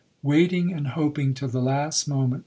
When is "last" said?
1.61-2.07